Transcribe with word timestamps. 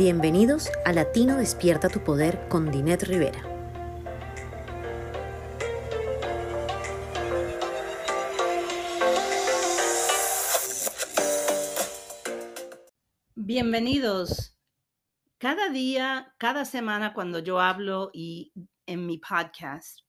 Bienvenidos 0.00 0.70
a 0.86 0.94
Latino 0.94 1.36
Despierta 1.36 1.90
tu 1.90 2.02
Poder 2.02 2.48
con 2.48 2.70
Dinet 2.70 3.02
Rivera. 3.02 3.42
Bienvenidos. 13.34 14.56
Cada 15.36 15.68
día, 15.68 16.34
cada 16.38 16.64
semana 16.64 17.12
cuando 17.12 17.40
yo 17.40 17.60
hablo 17.60 18.10
y 18.14 18.54
en 18.86 19.04
mi 19.04 19.18
podcast, 19.18 20.00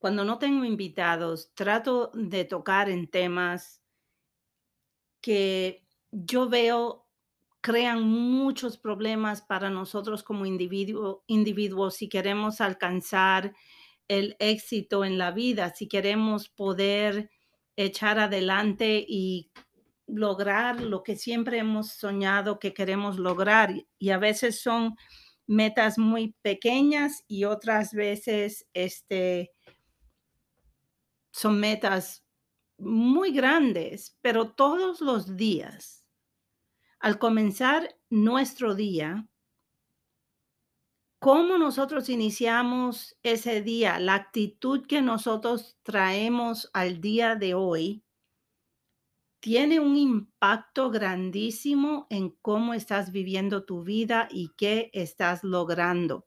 cuando 0.00 0.24
no 0.24 0.38
tengo 0.38 0.64
invitados, 0.64 1.52
trato 1.54 2.10
de 2.14 2.46
tocar 2.46 2.88
en 2.88 3.06
temas 3.06 3.82
que 5.20 5.86
yo 6.10 6.48
veo 6.48 7.06
crean 7.60 8.02
muchos 8.02 8.78
problemas 8.78 9.42
para 9.42 9.68
nosotros 9.68 10.22
como 10.22 10.46
individuo, 10.46 11.22
individuos 11.26 11.96
si 11.96 12.08
queremos 12.08 12.62
alcanzar 12.62 13.54
el 14.08 14.36
éxito 14.38 15.04
en 15.04 15.18
la 15.18 15.32
vida, 15.32 15.74
si 15.74 15.86
queremos 15.86 16.48
poder 16.48 17.30
echar 17.76 18.18
adelante 18.18 19.04
y 19.06 19.52
lograr 20.06 20.80
lo 20.80 21.02
que 21.02 21.16
siempre 21.16 21.58
hemos 21.58 21.90
soñado 21.90 22.58
que 22.58 22.72
queremos 22.72 23.18
lograr. 23.18 23.74
Y 23.98 24.10
a 24.10 24.18
veces 24.18 24.62
son 24.62 24.96
metas 25.46 25.98
muy 25.98 26.34
pequeñas 26.40 27.24
y 27.28 27.44
otras 27.44 27.92
veces 27.92 28.66
este, 28.72 29.52
son 31.30 31.60
metas 31.60 32.24
muy 32.78 33.32
grandes, 33.32 34.16
pero 34.22 34.52
todos 34.52 35.00
los 35.00 35.36
días 35.36 36.00
al 37.00 37.18
comenzar 37.18 37.96
nuestro 38.10 38.74
día, 38.74 39.26
cómo 41.18 41.56
nosotros 41.56 42.10
iniciamos 42.10 43.16
ese 43.22 43.62
día, 43.62 43.98
la 43.98 44.14
actitud 44.14 44.86
que 44.86 45.00
nosotros 45.00 45.78
traemos 45.82 46.70
al 46.74 47.00
día 47.00 47.36
de 47.36 47.54
hoy, 47.54 48.04
tiene 49.40 49.80
un 49.80 49.96
impacto 49.96 50.90
grandísimo 50.90 52.06
en 52.10 52.30
cómo 52.42 52.74
estás 52.74 53.10
viviendo 53.10 53.64
tu 53.64 53.82
vida 53.82 54.28
y 54.30 54.50
qué 54.58 54.90
estás 54.92 55.42
logrando. 55.42 56.26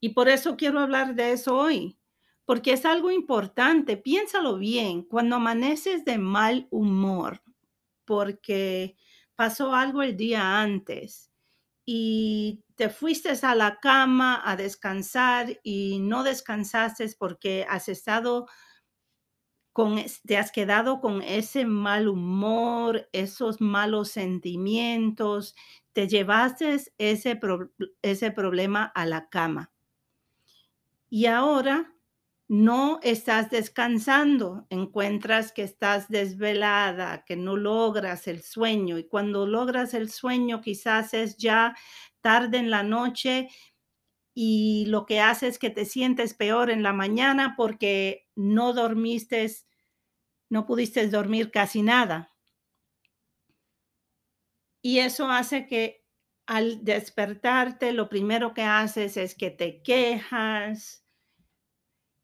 Y 0.00 0.10
por 0.10 0.28
eso 0.28 0.56
quiero 0.56 0.80
hablar 0.80 1.14
de 1.14 1.32
eso 1.32 1.56
hoy, 1.56 1.96
porque 2.48 2.72
es 2.72 2.86
algo 2.86 3.10
importante. 3.10 3.98
Piénsalo 3.98 4.56
bien, 4.56 5.02
cuando 5.02 5.36
amaneces 5.36 6.06
de 6.06 6.16
mal 6.16 6.66
humor, 6.70 7.42
porque 8.06 8.96
pasó 9.36 9.74
algo 9.74 10.00
el 10.00 10.16
día 10.16 10.62
antes 10.62 11.30
y 11.84 12.64
te 12.74 12.88
fuiste 12.88 13.32
a 13.42 13.54
la 13.54 13.80
cama 13.80 14.40
a 14.42 14.56
descansar 14.56 15.60
y 15.62 15.98
no 15.98 16.22
descansaste 16.22 17.06
porque 17.18 17.66
has 17.68 17.90
estado 17.90 18.46
con, 19.74 20.02
te 20.24 20.38
has 20.38 20.50
quedado 20.50 21.02
con 21.02 21.20
ese 21.20 21.66
mal 21.66 22.08
humor, 22.08 23.10
esos 23.12 23.60
malos 23.60 24.08
sentimientos, 24.08 25.54
te 25.92 26.08
llevaste 26.08 26.80
ese, 26.96 27.38
ese 28.00 28.30
problema 28.30 28.84
a 28.84 29.04
la 29.04 29.28
cama. 29.28 29.70
Y 31.10 31.26
ahora 31.26 31.94
no 32.48 32.98
estás 33.02 33.50
descansando, 33.50 34.66
encuentras 34.70 35.52
que 35.52 35.62
estás 35.62 36.08
desvelada, 36.08 37.24
que 37.26 37.36
no 37.36 37.56
logras 37.56 38.26
el 38.26 38.42
sueño 38.42 38.96
y 38.98 39.04
cuando 39.06 39.46
logras 39.46 39.92
el 39.92 40.10
sueño 40.10 40.62
quizás 40.62 41.12
es 41.12 41.36
ya 41.36 41.76
tarde 42.22 42.56
en 42.56 42.70
la 42.70 42.82
noche 42.82 43.48
y 44.34 44.86
lo 44.86 45.04
que 45.04 45.20
hace 45.20 45.48
es 45.48 45.58
que 45.58 45.68
te 45.68 45.84
sientes 45.84 46.32
peor 46.32 46.70
en 46.70 46.82
la 46.82 46.94
mañana 46.94 47.54
porque 47.56 48.28
no 48.34 48.72
dormiste, 48.72 49.46
no 50.48 50.64
pudiste 50.64 51.06
dormir 51.08 51.50
casi 51.50 51.82
nada. 51.82 52.34
Y 54.80 55.00
eso 55.00 55.30
hace 55.30 55.66
que 55.66 56.06
al 56.46 56.82
despertarte 56.82 57.92
lo 57.92 58.08
primero 58.08 58.54
que 58.54 58.62
haces 58.62 59.18
es 59.18 59.34
que 59.34 59.50
te 59.50 59.82
quejas, 59.82 61.04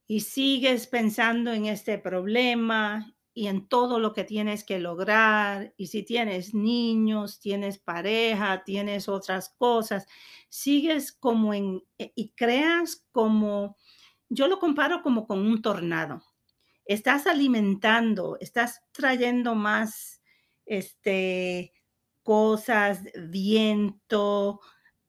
y 0.06 0.20
sigues 0.20 0.87
pensando 0.87 1.53
en 1.53 1.66
este 1.66 1.98
problema 1.98 3.15
y 3.34 3.48
en 3.48 3.66
todo 3.69 3.98
lo 3.98 4.12
que 4.12 4.25
tienes 4.25 4.62
que 4.65 4.78
lograr, 4.78 5.75
y 5.76 5.88
si 5.88 6.04
tienes 6.04 6.54
niños, 6.54 7.41
tienes 7.41 7.78
pareja, 7.78 8.62
tienes 8.64 9.09
otras 9.09 9.50
cosas, 9.59 10.06
sigues 10.48 11.12
como 11.12 11.53
en, 11.54 11.82
eh, 11.98 12.12
y 12.14 12.31
creas 12.31 13.04
como, 13.10 13.76
yo 14.28 14.48
lo 14.48 14.60
comparo 14.60 15.03
como 15.03 15.26
con 15.26 15.41
un 15.41 15.62
tornado. 15.62 16.22
Estás 16.87 17.26
alimentando, 17.26 18.37
estás 18.41 18.82
trayendo 18.93 19.54
más, 19.54 20.22
este, 20.66 21.72
cosas, 22.22 23.03
viento, 23.28 24.60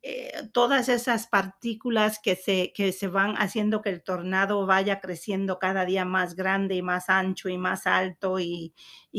eh, 0.08 0.50
todas 0.54 0.88
esas 0.88 1.26
partículas 1.26 2.20
que 2.20 2.36
se, 2.36 2.72
que 2.76 2.92
se 2.92 3.08
van 3.08 3.34
haciendo 3.38 3.82
que 3.82 3.90
el 3.90 4.04
tornado 4.04 4.68
vaya 4.68 5.00
creciendo 5.00 5.58
cada 5.58 5.84
día 5.84 6.06
más 6.06 6.36
grande 6.36 6.76
y 6.76 6.84
más 6.84 7.10
ancho 7.10 7.50
y 7.50 7.58
más 7.58 7.88
alto 7.88 8.40
y, 8.40 8.76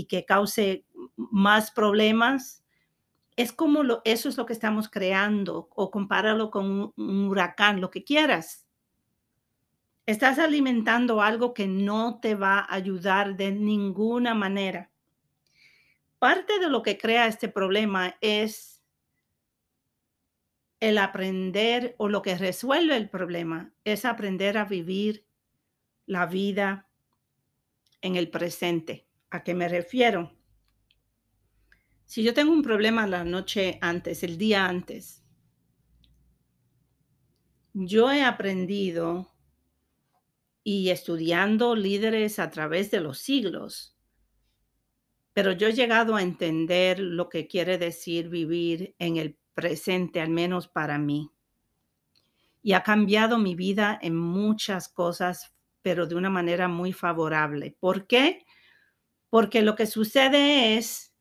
que 0.08 0.24
cause 0.24 0.84
más 1.16 1.72
problemas. 1.72 2.62
Es 3.34 3.52
como 3.52 3.82
lo, 3.82 4.00
eso 4.04 4.28
es 4.28 4.36
lo 4.36 4.47
que 4.47 4.52
estamos 4.52 4.88
creando 4.88 5.69
o 5.74 5.91
compáralo 5.91 6.52
con 6.52 6.92
un 6.97 7.28
huracán, 7.28 7.80
lo 7.80 7.91
que 7.91 8.04
quieras. 8.04 8.68
Estás 10.06 10.38
alimentando 10.38 11.20
algo 11.20 11.53
que 11.53 11.66
no 11.66 12.20
te 12.20 12.36
va 12.36 12.60
a 12.60 12.72
ayudar 12.72 13.36
de 13.36 13.50
ninguna 13.50 14.34
manera. 14.34 14.92
Parte 16.20 16.60
de 16.60 16.70
lo 16.70 16.84
que 16.84 16.97
crea 16.97 17.26
este 17.26 17.48
problema 17.48 18.16
es 18.20 18.75
el 20.86 20.98
aprender 20.98 21.97
o 21.98 22.08
lo 22.08 22.22
que 22.22 22.38
resuelve 22.38 22.97
el 22.97 23.10
problema 23.10 23.74
es 23.82 24.04
aprender 24.04 24.56
a 24.56 24.66
vivir 24.66 25.26
la 26.06 26.26
vida 26.26 26.88
en 28.02 28.14
el 28.14 28.30
presente. 28.30 29.08
¿A 29.30 29.42
qué 29.42 29.52
me 29.52 29.69
refiero? 29.69 30.32
Si 32.04 32.22
yo 32.22 32.32
tengo 32.34 32.52
un 32.52 32.62
problema 32.62 33.04
la 33.08 33.24
noche 33.24 33.78
antes, 33.80 34.22
el 34.22 34.38
día 34.38 34.66
antes, 34.66 35.24
yo 37.72 38.12
he 38.12 38.22
aprendido 38.22 39.34
y 40.62 40.91
estudiando 40.91 41.74
líderes 41.74 42.38
a 42.38 42.48
través 42.50 42.92
de 42.92 43.00
los 43.00 43.18
siglos, 43.18 43.98
pero 45.32 45.50
yo 45.50 45.66
he 45.66 45.72
llegado 45.72 46.14
a 46.14 46.22
entender 46.22 47.00
lo 47.00 47.28
que 47.28 47.48
quiere 47.48 47.76
decir 47.76 48.28
vivir 48.28 48.94
en 49.00 49.16
el 49.16 49.36
presente, 49.56 50.20
al 50.20 50.28
menos 50.28 50.68
para 50.68 50.98
mí. 50.98 51.32
Y 52.62 52.74
ha 52.74 52.82
cambiado 52.82 53.38
mi 53.38 53.54
vida 53.56 53.98
en 54.00 54.14
muchas 54.14 54.88
cosas, 54.88 55.54
pero 55.82 56.06
de 56.06 56.14
una 56.14 56.30
manera 56.30 56.68
muy 56.68 56.92
favorable. 56.92 57.74
¿Por 57.80 58.06
qué? 58.06 58.44
Porque 59.30 59.62
lo 59.62 59.74
que 59.74 59.86
sucede 59.86 60.76
es 60.76 61.14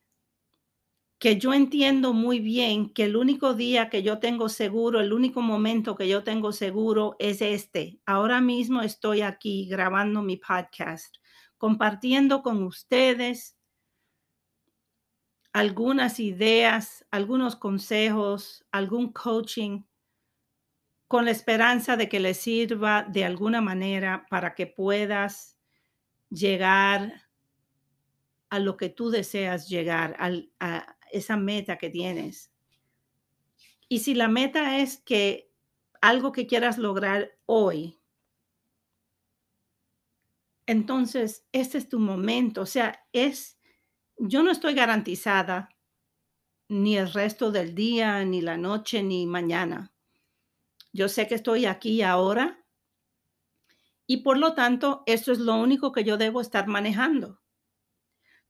que 1.18 1.38
yo 1.38 1.54
entiendo 1.54 2.14
muy 2.14 2.40
bien 2.40 2.90
que 2.90 3.06
el 3.06 3.16
único 3.16 3.54
día 3.54 3.90
que 3.90 4.04
yo 4.04 4.20
tengo 4.20 4.50
seguro, 4.50 5.00
el 5.00 5.14
único 5.14 5.42
momento 5.42 5.96
que 5.96 6.10
yo 6.10 6.24
tengo 6.24 6.52
seguro 6.52 7.16
es 7.20 7.42
este. 7.42 8.00
Ahora 8.06 8.42
mismo 8.42 8.82
estoy 8.82 9.22
aquí 9.22 9.66
grabando 9.70 10.22
mi 10.22 10.36
podcast, 10.36 11.16
compartiendo 11.58 12.42
con 12.42 12.64
ustedes 12.64 13.55
algunas 15.56 16.20
ideas, 16.20 17.06
algunos 17.12 17.56
consejos, 17.56 18.66
algún 18.74 19.14
coaching, 19.14 19.84
con 21.08 21.24
la 21.24 21.32
esperanza 21.32 21.96
de 21.96 22.10
que 22.10 22.20
le 22.20 22.34
sirva 22.34 23.04
de 23.04 23.24
alguna 23.24 23.62
manera 23.62 24.26
para 24.30 24.54
que 24.54 24.68
puedas 24.68 25.58
llegar 26.30 27.30
a 28.50 28.60
lo 28.60 28.76
que 28.76 28.90
tú 28.90 29.10
deseas 29.10 29.70
llegar, 29.70 30.18
a 30.60 30.98
esa 31.14 31.38
meta 31.38 31.78
que 31.78 31.90
tienes. 31.90 32.52
Y 33.88 34.00
si 34.00 34.14
la 34.14 34.28
meta 34.28 34.80
es 34.80 34.98
que 34.98 35.54
algo 36.02 36.34
que 36.34 36.48
quieras 36.48 36.78
lograr 36.78 37.32
hoy, 37.46 38.02
entonces 40.66 41.48
este 41.54 41.78
es 41.78 41.88
tu 41.88 42.00
momento, 42.00 42.64
o 42.64 42.66
sea, 42.66 43.08
es 43.14 43.55
yo 44.18 44.44
no 44.44 44.52
estoy 44.52 44.74
garantizada 44.74 45.70
ni 46.70 46.96
el 46.98 47.12
resto 47.12 47.52
del 47.52 47.74
día, 47.74 48.24
ni 48.24 48.40
la 48.42 48.56
noche, 48.56 49.02
ni 49.02 49.26
mañana. 49.26 49.94
Yo 50.94 51.10
sé 51.10 51.28
que 51.28 51.36
estoy 51.36 51.68
aquí 51.68 52.02
ahora 52.02 52.66
Y 54.08 54.24
por 54.24 54.40
lo 54.40 54.56
tanto, 54.56 55.04
eso 55.06 55.32
es 55.32 55.38
lo 55.38 55.54
único 55.58 55.92
que 55.92 56.04
yo 56.04 56.18
debo 56.18 56.42
estar 56.42 56.66
manejando. 56.66 57.40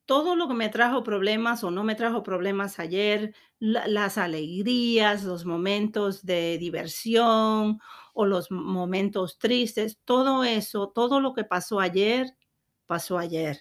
Todo 0.06 0.36
lo 0.36 0.48
que 0.48 0.54
me 0.54 0.70
trajo 0.70 1.04
problemas 1.04 1.64
o 1.64 1.72
no 1.72 1.84
me 1.84 1.96
trajo 1.96 2.22
problemas 2.22 2.78
ayer, 2.80 3.34
la- 3.60 3.88
las 3.88 4.18
alegrías, 4.20 5.24
los 5.24 5.46
momentos 5.46 6.24
de 6.26 6.58
diversión 6.60 7.80
o 8.14 8.26
los 8.28 8.52
momentos 8.52 9.40
tristes, 9.40 10.00
todo 10.06 10.44
eso, 10.44 10.90
todo 10.94 11.20
lo 11.22 11.34
que 11.34 11.44
pasó 11.44 11.80
ayer, 11.80 12.38
pasó 12.86 13.18
ayer, 13.18 13.60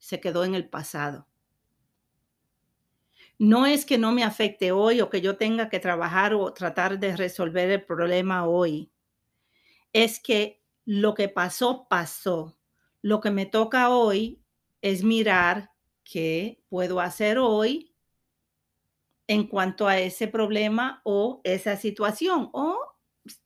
se 0.00 0.20
quedó 0.20 0.44
en 0.44 0.56
el 0.56 0.68
pasado. 0.68 1.28
No 3.38 3.64
es 3.66 3.86
que 3.86 3.96
no 3.96 4.12
me 4.12 4.24
afecte 4.24 4.72
hoy 4.72 5.00
o 5.00 5.08
que 5.08 5.20
yo 5.20 5.36
tenga 5.36 5.68
que 5.68 5.78
trabajar 5.78 6.34
o 6.34 6.52
tratar 6.52 6.98
de 6.98 7.16
resolver 7.16 7.70
el 7.70 7.84
problema 7.84 8.46
hoy. 8.46 8.90
Es 9.92 10.18
que 10.20 10.60
lo 10.84 11.14
que 11.14 11.28
pasó, 11.28 11.86
pasó. 11.88 12.58
Lo 13.02 13.20
que 13.20 13.30
me 13.30 13.46
toca 13.46 13.90
hoy 13.90 14.42
es 14.82 15.04
mirar 15.04 15.70
qué 16.04 16.62
puedo 16.68 17.00
hacer 17.00 17.38
hoy 17.38 17.94
en 19.26 19.46
cuanto 19.46 19.86
a 19.86 19.98
ese 19.98 20.28
problema 20.28 21.00
o 21.04 21.40
esa 21.44 21.76
situación. 21.76 22.50
O 22.52 22.78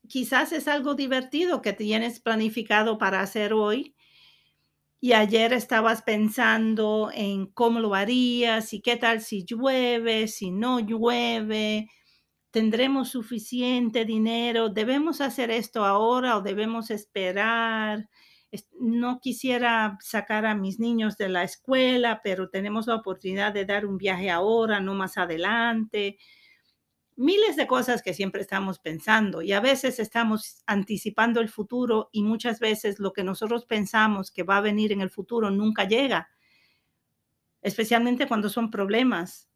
quizás 0.09 0.53
es 0.53 0.67
algo 0.67 0.95
divertido 0.95 1.63
que 1.63 1.73
tienes 1.73 2.21
planificado 2.21 2.99
para 2.99 3.21
hacer 3.21 3.53
hoy 3.53 3.95
y 5.01 5.13
ayer 5.13 5.53
estabas 5.53 6.03
pensando 6.03 7.11
en 7.13 7.47
cómo 7.47 7.81
lo 7.81 7.95
harías 7.95 8.73
y 8.73 8.81
qué 8.81 8.97
tal 8.97 9.21
si 9.21 9.45
llueve, 9.45 10.29
si 10.29 10.51
no 10.51 10.81
llueve, 10.81 11.89
tendremos 12.51 13.11
suficiente 13.11 14.05
dinero, 14.05 14.69
debemos 14.71 15.21
hacer 15.21 15.51
esto 15.51 15.85
ahora 15.85 16.37
o 16.39 16.43
debemos 16.43 16.91
esperar. 16.91 18.09
Es- 18.51 18.69
No 18.81 19.21
quisiera 19.21 19.97
sacar 20.01 20.47
a 20.47 20.55
mis 20.55 20.79
niños 20.81 21.17
de 21.17 21.29
la 21.29 21.45
escuela, 21.45 22.21
pero 22.23 22.49
tenemos 22.51 22.87
la 22.87 22.97
oportunidad 22.97 23.53
de 23.53 23.65
dar 23.67 23.87
un 23.87 23.99
viaje 23.99 24.31
ahora, 24.31 24.81
no 24.81 24.95
más 24.95 25.19
adelante. 25.19 26.19
Miles 27.17 27.55
de 27.55 27.69
cosas 27.69 28.03
que 28.03 28.13
siempre 28.13 28.41
estamos 28.41 28.81
pensando 28.81 29.41
y 29.41 29.53
a 29.53 29.61
veces 29.61 30.01
estamos 30.01 30.65
anticipando 30.67 31.41
el 31.41 31.49
futuro 31.49 32.09
y 32.13 32.25
muchas 32.25 32.59
veces 32.59 32.99
lo 32.99 33.13
que 33.13 33.23
nosotros 33.23 33.67
pensamos 33.67 34.33
que 34.33 34.43
va 34.43 34.57
a 34.57 34.63
venir 34.63 34.91
en 34.91 35.01
el 35.01 35.11
futuro 35.11 35.49
nunca 35.51 35.85
llega, 35.85 36.29
especialmente 37.63 38.27
cuando 38.27 38.49
son 38.49 38.69
problemas. 38.69 39.49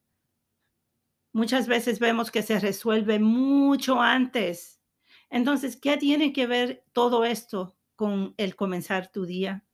Muchas 1.32 1.66
veces 1.66 1.98
vemos 1.98 2.30
que 2.30 2.42
se 2.42 2.60
resuelve 2.60 3.18
mucho 3.18 4.00
antes. 4.00 4.80
Entonces, 5.28 5.76
¿qué 5.76 5.96
tiene 5.96 6.32
que 6.32 6.46
ver 6.46 6.84
todo 6.92 7.24
esto 7.24 7.76
con 7.96 8.34
el 8.36 8.54
comenzar 8.54 9.10
tu 9.10 9.26
día? 9.26 9.64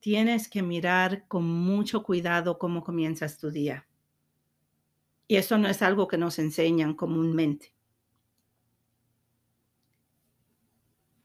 Tienes 0.00 0.48
que 0.48 0.62
mirar 0.62 1.26
con 1.28 1.44
mucho 1.44 2.02
cuidado 2.02 2.58
cómo 2.58 2.82
comienzas 2.82 3.38
tu 3.38 3.50
día. 3.50 3.86
Y 5.28 5.36
eso 5.36 5.58
no 5.58 5.68
es 5.68 5.82
algo 5.82 6.08
que 6.08 6.18
nos 6.18 6.38
enseñan 6.38 6.94
comúnmente. 6.94 7.74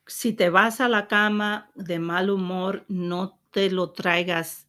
Si 0.07 0.33
te 0.33 0.49
vas 0.49 0.81
a 0.81 0.89
la 0.89 1.07
cama 1.07 1.71
de 1.75 1.99
mal 1.99 2.29
humor, 2.29 2.85
no 2.89 3.39
te 3.51 3.69
lo 3.69 3.91
traigas 3.91 4.67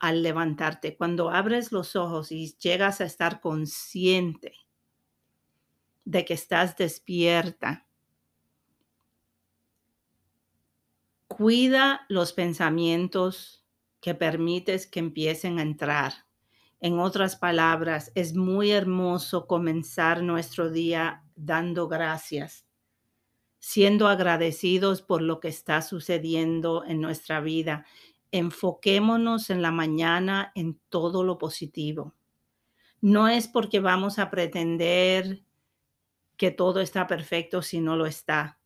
al 0.00 0.22
levantarte. 0.22 0.96
Cuando 0.96 1.30
abres 1.30 1.72
los 1.72 1.96
ojos 1.96 2.32
y 2.32 2.56
llegas 2.58 3.00
a 3.00 3.04
estar 3.04 3.40
consciente 3.40 4.54
de 6.04 6.24
que 6.24 6.34
estás 6.34 6.76
despierta, 6.76 7.86
cuida 11.26 12.06
los 12.08 12.32
pensamientos 12.32 13.64
que 14.00 14.14
permites 14.14 14.86
que 14.86 15.00
empiecen 15.00 15.58
a 15.58 15.62
entrar. 15.62 16.27
En 16.80 17.00
otras 17.00 17.34
palabras, 17.34 18.12
es 18.14 18.36
muy 18.36 18.70
hermoso 18.70 19.48
comenzar 19.48 20.22
nuestro 20.22 20.70
día 20.70 21.24
dando 21.34 21.88
gracias, 21.88 22.66
siendo 23.58 24.06
agradecidos 24.06 25.02
por 25.02 25.20
lo 25.20 25.40
que 25.40 25.48
está 25.48 25.82
sucediendo 25.82 26.84
en 26.84 27.00
nuestra 27.00 27.40
vida. 27.40 27.84
Enfoquémonos 28.30 29.50
en 29.50 29.60
la 29.60 29.72
mañana 29.72 30.52
en 30.54 30.78
todo 30.88 31.24
lo 31.24 31.36
positivo. 31.36 32.14
No 33.00 33.26
es 33.26 33.48
porque 33.48 33.80
vamos 33.80 34.20
a 34.20 34.30
pretender 34.30 35.42
que 36.36 36.52
todo 36.52 36.80
está 36.80 37.08
perfecto 37.08 37.60
si 37.60 37.80
no 37.80 37.96
lo 37.96 38.06
está, 38.06 38.60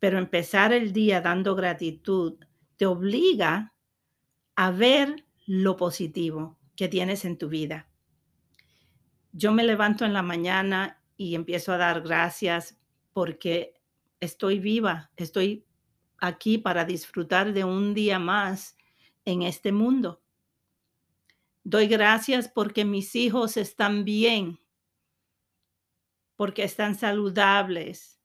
pero 0.00 0.18
empezar 0.18 0.72
el 0.72 0.92
día 0.92 1.20
dando 1.20 1.54
gratitud 1.54 2.38
te 2.76 2.86
obliga 2.86 3.72
a 4.56 4.72
ver 4.72 5.26
lo 5.46 5.76
positivo 5.76 6.59
que 6.80 6.88
tienes 6.88 7.26
en 7.26 7.36
tu 7.36 7.50
vida. 7.50 7.90
Yo 9.32 9.52
me 9.52 9.64
levanto 9.64 10.06
en 10.06 10.14
la 10.14 10.22
mañana 10.22 11.04
y 11.14 11.34
empiezo 11.34 11.74
a 11.74 11.76
dar 11.76 12.00
gracias 12.00 12.80
porque 13.12 13.74
estoy 14.18 14.60
viva, 14.60 15.10
estoy 15.18 15.66
aquí 16.16 16.56
para 16.56 16.86
disfrutar 16.86 17.52
de 17.52 17.64
un 17.64 17.92
día 17.92 18.18
más 18.18 18.78
en 19.26 19.42
este 19.42 19.72
mundo. 19.72 20.22
Doy 21.64 21.86
gracias 21.86 22.48
porque 22.48 22.86
mis 22.86 23.14
hijos 23.14 23.58
están 23.58 24.06
bien, 24.06 24.58
porque 26.34 26.64
están 26.64 26.94
saludables. 26.94 28.19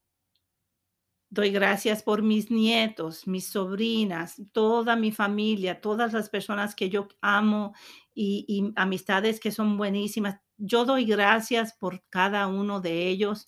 Doy 1.36 1.50
gracias 1.50 2.02
por 2.02 2.22
mis 2.22 2.50
nietos, 2.50 3.28
mis 3.28 3.50
sobrinas, 3.50 4.42
toda 4.54 4.96
mi 4.96 5.12
familia, 5.12 5.82
todas 5.82 6.14
las 6.14 6.30
personas 6.30 6.76
que 6.76 6.90
yo 6.90 7.10
amo 7.20 7.74
y, 8.14 8.46
y 8.48 8.72
amistades 8.78 9.42
que 9.42 9.52
son 9.52 9.76
buenísimas. 9.76 10.40
Yo 10.58 10.86
doy 10.86 11.04
gracias 11.04 11.74
por 11.74 12.02
cada 12.10 12.48
uno 12.48 12.80
de 12.80 13.10
ellos 13.10 13.48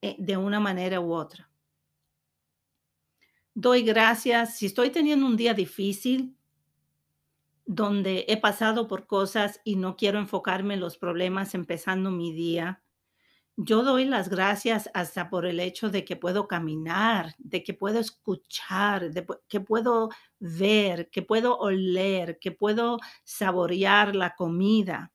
eh, 0.00 0.16
de 0.18 0.36
una 0.36 0.58
manera 0.58 0.98
u 0.98 1.12
otra. 1.12 1.48
Doy 3.54 3.82
gracias 3.84 4.56
si 4.56 4.66
estoy 4.66 4.90
teniendo 4.90 5.24
un 5.24 5.36
día 5.36 5.54
difícil 5.54 6.36
donde 7.66 8.24
he 8.26 8.36
pasado 8.36 8.88
por 8.88 9.06
cosas 9.06 9.60
y 9.62 9.76
no 9.76 9.96
quiero 9.96 10.18
enfocarme 10.18 10.74
en 10.74 10.80
los 10.80 10.98
problemas 10.98 11.54
empezando 11.54 12.10
mi 12.10 12.32
día. 12.32 12.81
Yo 13.56 13.82
doy 13.82 14.04
las 14.06 14.28
gracias 14.30 14.90
hasta 14.94 15.28
por 15.28 15.44
el 15.46 15.60
hecho 15.60 15.90
de 15.90 16.04
que 16.04 16.16
puedo 16.16 16.48
caminar, 16.48 17.34
de 17.38 17.62
que 17.62 17.74
puedo 17.74 17.98
escuchar, 18.00 19.10
de 19.12 19.26
que 19.48 19.60
puedo 19.60 20.08
ver, 20.40 21.10
que 21.10 21.22
puedo 21.22 21.58
oler, 21.58 22.38
que 22.38 22.52
puedo 22.52 22.98
saborear 23.24 24.16
la 24.16 24.34
comida, 24.34 25.12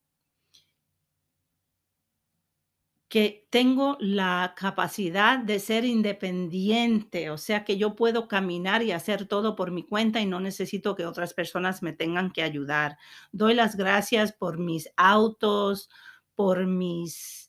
que 3.10 3.48
tengo 3.50 3.96
la 4.02 4.54
capacidad 4.58 5.40
de 5.40 5.60
ser 5.60 5.86
independiente, 5.86 7.30
o 7.30 7.38
sea 7.38 7.64
que 7.64 7.78
yo 7.78 7.96
puedo 7.96 8.28
caminar 8.28 8.84
y 8.84 8.92
hacer 8.92 9.28
todo 9.28 9.56
por 9.56 9.72
mi 9.72 9.84
cuenta 9.84 10.20
y 10.20 10.26
no 10.26 10.42
necesito 10.42 10.94
que 10.96 11.06
otras 11.06 11.34
personas 11.34 11.82
me 11.82 11.94
tengan 11.94 12.32
que 12.32 12.44
ayudar. 12.44 12.98
Doy 13.32 13.54
las 13.54 13.78
gracias 13.78 14.34
por 14.34 14.58
mis 14.60 14.90
autos, 14.98 15.90
por 16.36 16.66
mis 16.68 17.47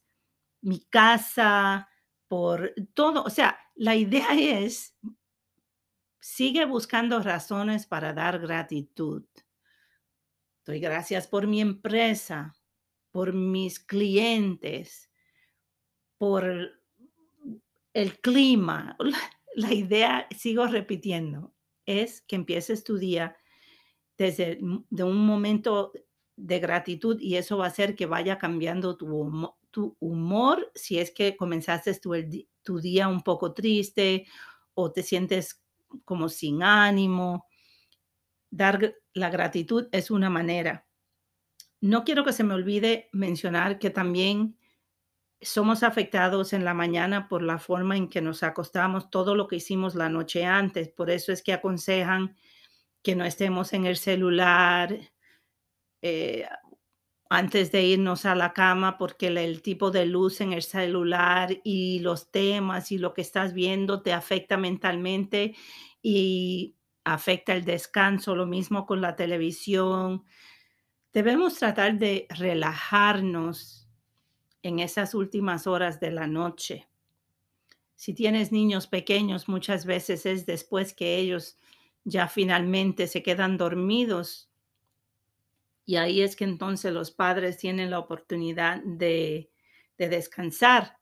mi 0.60 0.80
casa, 0.80 1.88
por 2.28 2.74
todo. 2.94 3.22
O 3.24 3.30
sea, 3.30 3.58
la 3.74 3.96
idea 3.96 4.28
es, 4.34 4.96
sigue 6.20 6.64
buscando 6.66 7.20
razones 7.20 7.86
para 7.86 8.12
dar 8.12 8.38
gratitud. 8.38 9.24
Doy 10.64 10.80
gracias 10.80 11.26
por 11.26 11.46
mi 11.46 11.60
empresa, 11.60 12.54
por 13.10 13.32
mis 13.32 13.80
clientes, 13.80 15.10
por 16.18 16.78
el 17.94 18.20
clima. 18.20 18.96
La, 19.54 19.74
idea, 19.74 20.28
sigo 20.36 20.66
repitiendo, 20.68 21.52
es 21.84 22.20
que 22.20 22.36
empieces 22.36 22.84
tu 22.84 22.96
día 22.96 23.36
desde 24.16 24.60
de 24.90 25.02
un 25.02 25.26
momento 25.26 25.92
de 26.36 26.60
gratitud 26.60 27.18
y 27.20 27.36
eso 27.36 27.58
va 27.58 27.64
a 27.64 27.68
hacer 27.68 27.96
que 27.96 28.06
vaya 28.06 28.38
cambiando 28.38 28.96
tu, 28.96 29.56
tu 29.78 29.96
humor 30.00 30.72
si 30.74 30.98
es 30.98 31.12
que 31.12 31.36
comenzaste 31.36 31.94
tu, 32.00 32.12
tu 32.64 32.80
día 32.80 33.06
un 33.06 33.22
poco 33.22 33.54
triste 33.54 34.26
o 34.74 34.90
te 34.90 35.04
sientes 35.04 35.62
como 36.04 36.28
sin 36.28 36.64
ánimo. 36.64 37.46
Dar 38.50 38.96
la 39.12 39.30
gratitud 39.30 39.86
es 39.92 40.10
una 40.10 40.30
manera. 40.30 40.84
No 41.80 42.02
quiero 42.02 42.24
que 42.24 42.32
se 42.32 42.42
me 42.42 42.54
olvide 42.54 43.08
mencionar 43.12 43.78
que 43.78 43.90
también 43.90 44.58
somos 45.40 45.84
afectados 45.84 46.52
en 46.52 46.64
la 46.64 46.74
mañana 46.74 47.28
por 47.28 47.44
la 47.44 47.60
forma 47.60 47.96
en 47.96 48.08
que 48.08 48.20
nos 48.20 48.42
acostamos, 48.42 49.10
todo 49.10 49.36
lo 49.36 49.46
que 49.46 49.56
hicimos 49.56 49.94
la 49.94 50.08
noche 50.08 50.44
antes. 50.44 50.88
Por 50.88 51.08
eso 51.08 51.30
es 51.30 51.40
que 51.40 51.52
aconsejan 51.52 52.34
que 53.00 53.14
no 53.14 53.24
estemos 53.24 53.72
en 53.74 53.86
el 53.86 53.96
celular, 53.96 54.98
eh, 56.02 56.48
antes 57.28 57.70
de 57.72 57.84
irnos 57.84 58.24
a 58.24 58.34
la 58.34 58.52
cama 58.52 58.96
porque 58.96 59.26
el, 59.26 59.62
tipo 59.62 59.90
de 59.90 60.06
luz 60.06 60.40
en 60.40 60.52
el 60.52 60.62
celular 60.62 61.60
y 61.62 62.00
los 62.00 62.30
temas 62.30 62.90
y 62.90 62.98
lo 62.98 63.12
que 63.12 63.20
estás 63.20 63.52
viendo 63.52 64.02
te 64.02 64.12
afecta 64.12 64.56
mentalmente 64.56 65.54
y 66.02 66.76
afecta 67.04 67.54
el 67.54 67.64
descanso, 67.64 68.34
lo 68.34 68.46
mismo 68.46 68.86
con 68.86 69.00
la 69.00 69.14
televisión. 69.14 70.24
Debemos 71.12 71.56
tratar 71.58 71.98
de 71.98 72.26
relajarnos 72.30 73.88
en 74.62 74.78
esas 74.78 75.14
últimas 75.14 75.66
horas 75.66 76.00
de 76.00 76.10
la 76.10 76.26
noche. 76.26 76.88
Si 77.94 78.14
tienes 78.14 78.52
niños 78.52 78.86
pequeños, 78.86 79.48
muchas 79.48 79.84
veces 79.84 80.24
es 80.24 80.46
después 80.46 80.94
que 80.94 81.16
ellos 81.16 81.58
ya 82.04 82.28
finalmente 82.28 83.06
se 83.06 83.22
quedan 83.22 83.58
dormidos 83.58 84.47
y 85.88 85.96
ahí 85.96 86.20
es 86.20 86.36
que 86.36 86.44
entonces 86.44 86.92
los 86.92 87.10
padres 87.10 87.56
tienen 87.56 87.88
la 87.90 87.98
oportunidad 87.98 88.82
de, 88.84 89.50
de 89.96 90.08
descansar. 90.10 90.98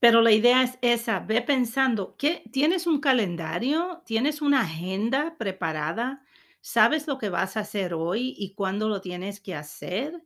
Pero 0.00 0.20
la 0.20 0.32
idea 0.32 0.64
es 0.64 0.78
esa, 0.82 1.20
ve 1.20 1.42
pensando, 1.42 2.16
¿qué, 2.16 2.42
¿tienes 2.52 2.88
un 2.88 3.00
calendario? 3.00 4.02
¿Tienes 4.04 4.42
una 4.42 4.62
agenda 4.62 5.36
preparada? 5.38 6.24
¿Sabes 6.60 7.06
lo 7.06 7.18
que 7.18 7.28
vas 7.28 7.56
a 7.56 7.60
hacer 7.60 7.94
hoy 7.94 8.34
y 8.36 8.52
cuándo 8.54 8.88
lo 8.88 9.00
tienes 9.00 9.38
que 9.40 9.54
hacer? 9.54 10.20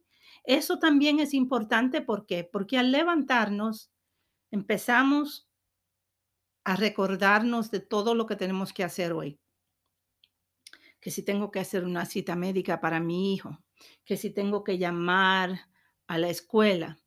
Eso 0.45 0.79
también 0.79 1.21
es 1.21 1.35
importante 1.35 2.01
porque 2.01 2.43
porque 2.43 2.79
al 2.79 2.91
levantarnos 2.91 3.93
empezamos 4.51 5.47
a 6.65 6.75
recordarnos 6.75 7.71
de 7.71 7.81
todo 7.81 8.15
lo 8.15 8.25
que 8.25 8.37
tenemos 8.37 8.73
que 8.73 8.83
hacer 8.83 9.13
hoy 9.13 9.39
que 11.03 11.11
si 11.11 11.23
tengo 11.25 11.51
que 11.51 11.61
hacer 11.61 11.85
una 11.85 12.07
cita 12.07 12.37
médica 12.37 12.81
para 12.81 13.01
mi 13.01 13.35
hijo, 13.35 13.59
que 14.05 14.17
si 14.17 14.31
tengo 14.31 14.65
que 14.65 14.79
llamar 14.79 15.61
a 16.07 16.17
la 16.19 16.31
escuela, 16.31 16.99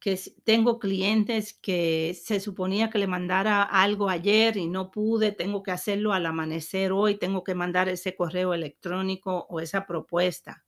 que 0.00 0.18
tengo 0.44 0.78
clientes 0.78 1.52
que 1.52 2.14
se 2.14 2.40
suponía 2.40 2.90
que 2.90 2.98
le 2.98 3.08
mandara 3.08 3.62
algo 3.62 4.08
ayer 4.08 4.56
y 4.56 4.68
no 4.68 4.90
pude, 4.92 5.32
tengo 5.32 5.62
que 5.62 5.72
hacerlo 5.72 6.12
al 6.12 6.26
amanecer 6.26 6.92
hoy, 6.92 7.18
tengo 7.18 7.44
que 7.44 7.54
mandar 7.56 7.88
ese 7.88 8.14
correo 8.16 8.54
electrónico 8.54 9.46
o 9.50 9.60
esa 9.60 9.84
propuesta. 9.84 10.64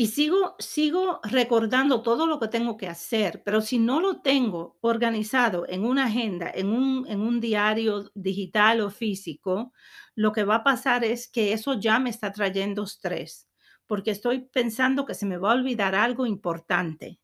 Y 0.00 0.06
sigo, 0.06 0.54
sigo 0.60 1.18
recordando 1.24 2.02
todo 2.02 2.28
lo 2.28 2.38
que 2.38 2.46
tengo 2.46 2.76
que 2.76 2.86
hacer, 2.86 3.42
pero 3.44 3.60
si 3.60 3.80
no 3.80 4.00
lo 4.00 4.20
tengo 4.20 4.78
organizado 4.80 5.66
en 5.68 5.84
una 5.84 6.04
agenda, 6.04 6.48
en 6.54 6.68
un, 6.68 7.04
en 7.08 7.20
un 7.20 7.40
diario 7.40 8.08
digital 8.14 8.80
o 8.80 8.90
físico, 8.90 9.72
lo 10.14 10.30
que 10.30 10.44
va 10.44 10.56
a 10.56 10.62
pasar 10.62 11.02
es 11.02 11.26
que 11.26 11.52
eso 11.52 11.80
ya 11.80 11.98
me 11.98 12.10
está 12.10 12.30
trayendo 12.32 12.84
estrés, 12.84 13.48
porque 13.88 14.12
estoy 14.12 14.42
pensando 14.42 15.04
que 15.04 15.14
se 15.14 15.26
me 15.26 15.36
va 15.36 15.50
a 15.50 15.56
olvidar 15.56 15.96
algo 15.96 16.26
importante. 16.26 17.18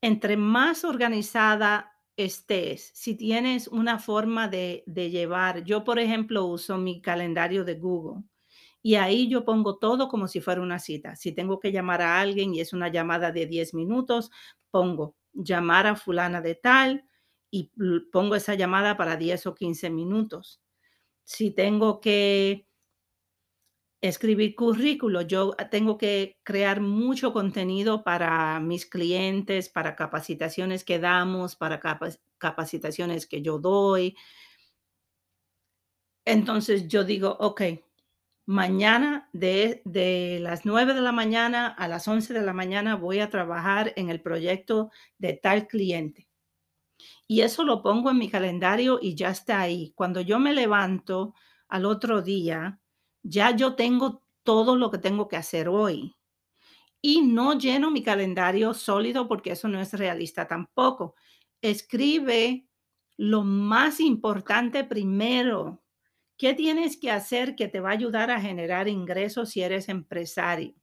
Entre 0.00 0.36
más 0.36 0.84
organizada 0.84 1.96
estés, 2.16 2.92
si 2.94 3.16
tienes 3.16 3.66
una 3.66 3.98
forma 3.98 4.46
de, 4.46 4.84
de 4.86 5.10
llevar, 5.10 5.64
yo 5.64 5.82
por 5.82 5.98
ejemplo 5.98 6.46
uso 6.46 6.78
mi 6.78 7.02
calendario 7.02 7.64
de 7.64 7.74
Google 7.74 8.22
y 8.82 8.94
ahí 8.94 9.28
yo 9.28 9.44
pongo 9.44 9.76
todo 9.78 10.08
como 10.08 10.28
si 10.28 10.40
fuera 10.40 10.60
una 10.60 10.78
cita. 10.78 11.16
Si 11.16 11.32
tengo 11.32 11.58
que 11.58 11.72
llamar 11.72 12.02
a 12.02 12.20
alguien 12.20 12.54
y 12.54 12.60
es 12.60 12.72
una 12.72 12.88
llamada 12.88 13.32
de 13.32 13.46
10 13.46 13.74
minutos, 13.74 14.30
pongo 14.70 15.16
llamar 15.32 15.86
a 15.86 15.96
fulana 15.96 16.40
de 16.40 16.54
tal 16.54 17.04
y 17.50 17.70
pongo 18.12 18.34
esa 18.34 18.54
llamada 18.54 18.96
para 18.96 19.16
10 19.16 19.46
o 19.46 19.54
15 19.54 19.90
minutos. 19.90 20.60
Si 21.24 21.50
tengo 21.50 22.00
que 22.00 22.66
escribir 24.00 24.54
currículo, 24.54 25.22
yo 25.22 25.54
tengo 25.70 25.98
que 25.98 26.38
crear 26.44 26.80
mucho 26.80 27.32
contenido 27.32 28.04
para 28.04 28.60
mis 28.60 28.86
clientes, 28.86 29.68
para 29.68 29.96
capacitaciones 29.96 30.84
que 30.84 30.98
damos, 30.98 31.56
para 31.56 31.80
capacitaciones 32.38 33.26
que 33.26 33.42
yo 33.42 33.58
doy. 33.58 34.16
Entonces 36.24 36.86
yo 36.88 37.04
digo, 37.04 37.36
ok, 37.40 37.62
mañana 38.48 39.28
de, 39.34 39.82
de, 39.84 40.38
las 40.40 40.64
9 40.64 40.94
de 40.94 41.02
la 41.02 41.12
mañana 41.12 41.66
a 41.66 41.86
las 41.86 42.08
11 42.08 42.32
de 42.32 42.40
la 42.40 42.54
mañana 42.54 42.96
voy 42.96 43.20
a 43.20 43.28
trabajar 43.28 43.92
en 43.94 44.08
el 44.08 44.22
proyecto 44.22 44.90
de 45.18 45.34
tal 45.34 45.66
cliente. 45.66 46.28
Y 47.26 47.42
eso 47.42 47.62
lo 47.62 47.82
pongo 47.82 48.10
en 48.10 48.16
mi 48.16 48.30
calendario 48.30 49.00
y 49.02 49.14
ya 49.14 49.28
está 49.28 49.60
ahí. 49.60 49.92
Cuando 49.94 50.22
yo 50.22 50.38
me 50.38 50.54
levanto 50.54 51.34
al 51.68 51.84
otro 51.84 52.22
día, 52.22 52.80
ya 53.22 53.54
yo 53.54 53.74
tengo 53.74 54.22
todo 54.44 54.76
lo 54.76 54.90
que 54.90 54.96
tengo 54.96 55.28
que 55.28 55.36
hacer 55.36 55.68
hoy. 55.68 56.16
Y 57.02 57.20
no 57.20 57.52
lleno 57.52 57.90
mi 57.90 58.02
calendario 58.02 58.72
sólido 58.72 59.28
porque 59.28 59.52
eso 59.52 59.68
no 59.68 59.78
es 59.78 59.92
realista 59.92 60.48
tampoco. 60.48 61.16
Escribe 61.60 62.66
lo 63.18 63.44
más 63.44 64.00
importante 64.00 64.84
primero 64.84 65.82
¿Qué 66.38 66.54
tienes 66.54 66.96
que 66.96 67.10
hacer 67.10 67.56
que 67.56 67.66
te 67.66 67.80
va 67.80 67.90
a 67.90 67.94
ayudar 67.94 68.30
a 68.30 68.40
generar 68.40 68.86
ingresos 68.86 69.50
si 69.50 69.60
eres 69.62 69.88
empresario? 69.88 70.74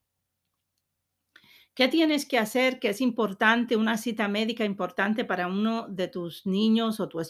¿Qué 1.73 1.87
tienes 1.87 2.25
que 2.25 2.37
hacer 2.37 2.79
que 2.79 2.89
es 2.89 2.99
importante, 2.99 3.77
una 3.77 3.97
cita 3.97 4.27
médica 4.27 4.65
importante 4.65 5.23
para 5.25 5.47
uno 5.47 5.87
de 5.87 6.09
tus 6.09 6.45
niños 6.45 6.99
o 6.99 7.07
tu, 7.07 7.21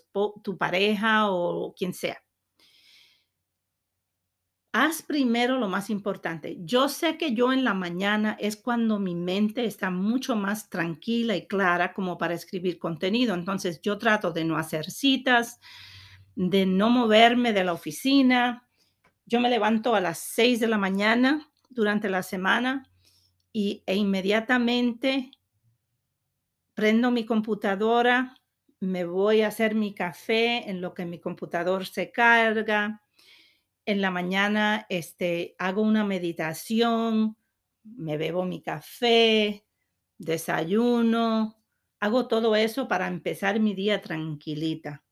tu 0.44 0.58
pareja 0.58 1.32
o 1.32 1.74
quien 1.76 1.94
sea? 1.94 2.22
Haz 4.74 5.04
primero 5.04 5.58
lo 5.58 5.70
más 5.70 5.90
importante. 5.90 6.58
Yo 6.60 6.90
sé 6.90 7.18
que 7.18 7.34
yo 7.34 7.54
en 7.54 7.64
la 7.64 7.74
mañana 7.74 8.36
es 8.40 8.58
cuando 8.58 9.00
mi 9.00 9.16
mente 9.16 9.66
está 9.66 9.90
mucho 9.90 10.36
más 10.36 10.70
tranquila 10.70 11.36
y 11.36 11.48
clara 11.48 11.94
como 11.94 12.18
para 12.18 12.34
escribir 12.34 12.78
contenido. 12.78 13.36
Entonces 13.36 13.80
yo 13.82 13.98
trato 13.98 14.32
de 14.32 14.44
no 14.44 14.58
hacer 14.58 14.92
citas, 14.92 15.60
de 16.36 16.66
no 16.66 16.90
moverme 16.90 17.54
de 17.54 17.64
la 17.64 17.74
oficina. 17.74 18.68
Yo 19.26 19.40
me 19.40 19.50
levanto 19.50 19.96
a 19.96 20.02
las 20.02 20.20
6 20.20 20.60
de 20.60 20.68
la 20.68 20.78
mañana 20.78 21.50
durante 21.70 22.10
la 22.10 22.24
semana 22.24 22.90
y, 23.52 23.84
e 23.86 23.96
inmediatamente 23.96 25.32
prendo 26.74 27.10
mi 27.10 27.26
computadora, 27.26 28.36
me 28.82 29.06
voy 29.06 29.42
a 29.42 29.48
hacer 29.48 29.76
mi 29.76 29.96
café 29.96 30.70
en 30.70 30.82
lo 30.82 30.94
que 30.94 31.06
mi 31.06 31.20
computador 31.20 31.86
se 31.86 32.12
carga. 32.12 33.02
En 33.86 34.02
la 34.02 34.12
mañana 34.12 34.86
este, 34.90 35.56
hago 35.58 35.82
una 35.82 36.04
meditación, 36.04 37.38
me 37.84 38.18
bebo 38.18 38.44
mi 38.44 38.62
café, 38.62 39.66
desayuno, 40.18 41.64
hago 42.02 42.28
todo 42.28 42.58
eso 42.58 42.90
para 42.90 43.08
empezar 43.08 43.60
mi 43.62 43.74
día 43.74 44.02
tranquilita 44.02 45.05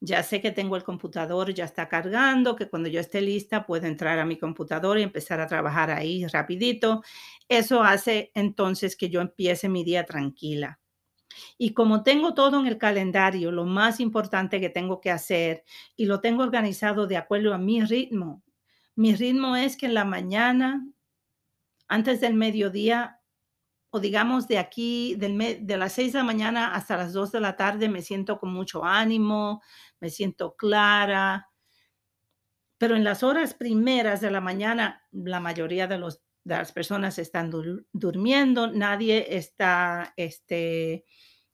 ya 0.00 0.22
sé 0.22 0.40
que 0.40 0.50
tengo 0.50 0.76
el 0.76 0.82
computador, 0.82 1.52
ya 1.52 1.64
está 1.66 1.88
cargando, 1.88 2.56
que 2.56 2.68
cuando 2.68 2.88
yo 2.88 3.00
esté 3.00 3.20
lista 3.20 3.66
puedo 3.66 3.86
entrar 3.86 4.18
a 4.18 4.24
mi 4.24 4.38
computador 4.38 4.98
y 4.98 5.02
empezar 5.02 5.40
a 5.40 5.46
trabajar 5.46 5.90
ahí 5.90 6.26
rapidito. 6.26 7.02
Eso 7.48 7.82
hace 7.82 8.30
entonces 8.34 8.96
que 8.96 9.10
yo 9.10 9.20
empiece 9.20 9.68
mi 9.68 9.84
día 9.84 10.04
tranquila. 10.06 10.80
Y 11.58 11.74
como 11.74 12.02
tengo 12.02 12.34
todo 12.34 12.58
en 12.60 12.66
el 12.66 12.78
calendario, 12.78 13.52
lo 13.52 13.64
más 13.64 14.00
importante 14.00 14.60
que 14.60 14.70
tengo 14.70 15.00
que 15.00 15.10
hacer 15.10 15.64
y 15.96 16.06
lo 16.06 16.20
tengo 16.20 16.42
organizado 16.42 17.06
de 17.06 17.18
acuerdo 17.18 17.54
a 17.54 17.58
mi 17.58 17.82
ritmo. 17.82 18.42
Mi 18.96 19.14
ritmo 19.14 19.54
es 19.54 19.76
que 19.76 19.86
en 19.86 19.94
la 19.94 20.04
mañana, 20.04 20.86
antes 21.88 22.20
del 22.20 22.34
mediodía, 22.34 23.20
o 23.90 24.00
digamos 24.00 24.46
de 24.46 24.58
aquí, 24.58 25.16
de 25.16 25.76
las 25.76 25.92
6 25.92 26.12
de 26.12 26.18
la 26.18 26.24
mañana 26.24 26.74
hasta 26.74 26.96
las 26.96 27.12
2 27.12 27.32
de 27.32 27.40
la 27.40 27.56
tarde, 27.56 27.88
me 27.88 28.02
siento 28.02 28.38
con 28.38 28.52
mucho 28.52 28.84
ánimo, 28.84 29.62
me 30.00 30.10
siento 30.10 30.56
clara. 30.56 31.48
Pero 32.78 32.96
en 32.96 33.04
las 33.04 33.22
horas 33.22 33.54
primeras 33.54 34.20
de 34.20 34.30
la 34.30 34.40
mañana, 34.40 35.06
la 35.12 35.40
mayoría 35.40 35.86
de, 35.86 35.98
los, 35.98 36.22
de 36.44 36.56
las 36.56 36.72
personas 36.72 37.18
están 37.18 37.50
durmiendo, 37.92 38.68
nadie 38.68 39.36
está 39.36 40.14
este, 40.16 41.04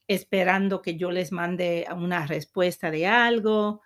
esperando 0.07 0.83
que 0.83 0.97
yo 0.97 1.11
les 1.11 1.33
mande 1.33 1.87
una 1.93 2.26
respuesta 2.26 2.91
de 2.91 3.07
algo 3.07 3.83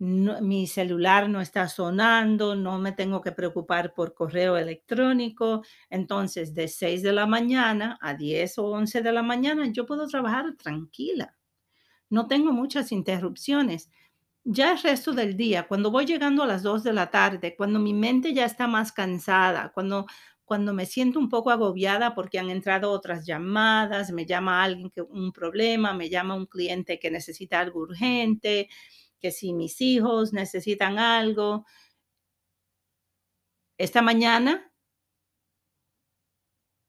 mi 0.00 0.66
celular 0.68 1.28
no 1.28 1.40
está 1.40 1.68
sonando, 1.68 2.54
no 2.54 2.78
me 2.78 2.92
tengo 2.92 3.20
que 3.20 3.32
preocupar 3.32 3.94
por 3.94 4.14
correo 4.14 4.56
electrónico. 4.56 5.62
Entonces, 5.90 6.54
de 6.54 6.68
6 6.68 7.02
de 7.02 7.12
la 7.12 7.26
mañana 7.26 7.98
a 8.00 8.14
10 8.14 8.58
o 8.58 8.66
11 8.66 9.02
de 9.02 9.12
la 9.12 9.22
mañana, 9.22 9.66
yo 9.72 9.86
puedo 9.86 10.06
trabajar 10.06 10.54
tranquila. 10.56 11.36
No 12.10 12.26
tengo 12.26 12.52
muchas 12.52 12.92
interrupciones. 12.92 13.90
Ya 14.44 14.72
el 14.72 14.82
resto 14.82 15.12
del 15.12 15.36
día, 15.36 15.68
cuando 15.68 15.90
voy 15.90 16.06
llegando 16.06 16.42
a 16.42 16.46
las 16.46 16.62
2 16.62 16.82
de 16.84 16.92
la 16.94 17.10
tarde, 17.10 17.54
cuando 17.56 17.78
mi 17.78 17.94
mente 17.94 18.32
ya 18.34 18.46
está 18.46 18.66
más 18.66 18.92
cansada, 18.92 19.72
cuando, 19.74 20.06
cuando 20.44 20.72
me 20.74 20.86
siento 20.86 21.18
un 21.18 21.28
poco 21.28 21.50
agobiada 21.50 22.14
porque 22.14 22.38
han 22.38 22.50
entrado 22.50 22.90
otras 22.92 23.26
llamadas, 23.26 24.10
me 24.12 24.26
llama 24.26 24.62
alguien 24.64 24.90
que 24.90 25.02
un 25.02 25.32
problema, 25.32 25.92
me 25.94 26.08
llama 26.10 26.34
un 26.34 26.46
cliente 26.46 26.98
que 26.98 27.10
necesita 27.10 27.60
algo 27.60 27.80
urgente, 27.80 28.68
que 29.20 29.32
si 29.32 29.52
mis 29.52 29.80
hijos 29.82 30.32
necesitan 30.32 30.98
algo, 30.98 31.66
esta 33.78 34.02
mañana, 34.02 34.72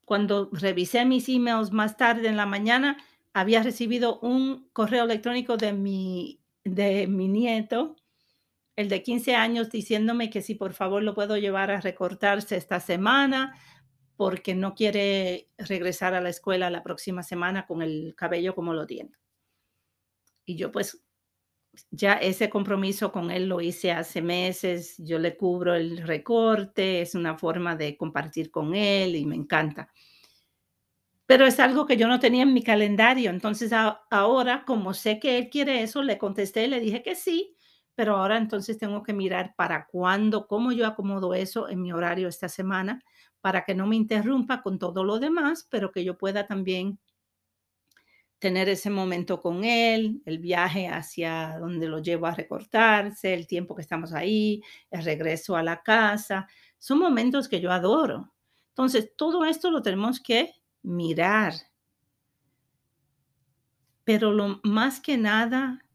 cuando 0.05 0.49
revisé 0.51 1.05
mis 1.05 1.29
emails 1.29 1.71
más 1.71 1.97
tarde 1.97 2.27
en 2.27 2.35
la 2.37 2.47
mañana, 2.47 2.97
había 3.39 3.63
recibido 3.63 4.19
un 4.19 4.69
correo 4.73 5.05
electrónico 5.05 5.57
de 5.57 5.73
mi, 5.73 6.41
de 6.63 7.07
mi 7.07 7.27
nieto, 7.27 7.95
el 8.75 8.89
de 8.89 9.03
15 9.03 9.35
años, 9.35 9.69
diciéndome 9.69 10.29
que 10.29 10.41
si 10.41 10.55
por 10.55 10.73
favor 10.73 11.03
lo 11.03 11.13
puedo 11.13 11.37
llevar 11.37 11.71
a 11.71 11.81
recortarse 11.81 12.55
esta 12.55 12.79
semana 12.79 13.55
porque 14.15 14.55
no 14.55 14.75
quiere 14.75 15.49
regresar 15.57 16.13
a 16.13 16.21
la 16.21 16.29
escuela 16.29 16.69
la 16.69 16.83
próxima 16.83 17.23
semana 17.23 17.65
con 17.65 17.81
el 17.81 18.13
cabello 18.15 18.55
como 18.55 18.73
lo 18.73 18.85
tiene. 18.85 19.11
Y 20.45 20.57
yo 20.57 20.71
pues 20.71 21.01
ya 21.91 22.13
ese 22.13 22.49
compromiso 22.49 23.11
con 23.11 23.31
él 23.31 23.47
lo 23.47 23.61
hice 23.61 23.91
hace 23.91 24.21
meses, 24.21 24.95
yo 24.97 25.19
le 25.19 25.37
cubro 25.37 25.75
el 25.75 25.99
recorte, 26.05 27.01
es 27.01 27.15
una 27.15 27.37
forma 27.37 27.75
de 27.75 27.95
compartir 27.95 28.51
con 28.51 28.75
él 28.75 29.15
y 29.15 29.25
me 29.25 29.35
encanta. 29.35 29.89
Pero 31.29 31.45
es 31.45 31.59
algo 31.59 31.85
que 31.85 31.95
yo 31.95 32.07
no 32.07 32.19
tenía 32.19 32.41
en 32.41 32.55
mi 32.55 32.63
calendario, 32.63 33.29
entonces 33.29 33.71
ahora 34.09 34.63
como 34.65 34.95
sé 34.95 35.19
que 35.19 35.37
él 35.37 35.49
quiere 35.51 35.83
eso, 35.83 36.01
le 36.01 36.17
contesté, 36.17 36.67
le 36.67 36.79
dije 36.79 37.03
que 37.03 37.13
sí, 37.13 37.55
pero 37.93 38.17
ahora 38.17 38.35
entonces 38.35 38.79
tengo 38.79 39.03
que 39.03 39.13
mirar 39.13 39.53
para 39.55 39.85
cuándo, 39.85 40.47
cómo 40.47 40.71
yo 40.71 40.87
acomodo 40.87 41.35
eso 41.35 41.69
en 41.69 41.83
mi 41.83 41.93
horario 41.93 42.27
esta 42.27 42.49
semana 42.49 43.03
para 43.41 43.63
que 43.63 43.75
no 43.75 43.85
me 43.85 43.95
interrumpa 43.95 44.63
con 44.63 44.79
todo 44.79 45.03
lo 45.03 45.19
demás, 45.19 45.67
pero 45.69 45.91
que 45.91 46.03
yo 46.03 46.17
pueda 46.17 46.47
también 46.47 46.97
tener 48.39 48.67
ese 48.67 48.89
momento 48.89 49.39
con 49.39 49.63
él, 49.63 50.23
el 50.25 50.39
viaje 50.39 50.87
hacia 50.87 51.59
donde 51.59 51.87
lo 51.87 51.99
llevo 51.99 52.25
a 52.25 52.33
recortarse, 52.33 53.35
el 53.35 53.45
tiempo 53.45 53.75
que 53.75 53.83
estamos 53.83 54.13
ahí, 54.13 54.63
el 54.89 55.03
regreso 55.05 55.55
a 55.55 55.61
la 55.61 55.83
casa. 55.83 56.47
Son 56.79 56.97
momentos 56.97 57.47
que 57.47 57.61
yo 57.61 57.71
adoro. 57.71 58.33
Entonces, 58.69 59.11
todo 59.15 59.45
esto 59.45 59.69
lo 59.69 59.83
tenemos 59.83 60.19
que 60.19 60.55
mirar. 60.83 61.53
Pero 64.03 64.31
lo 64.31 64.59
más 64.63 64.99
que 64.99 65.17
nada, 65.17 65.85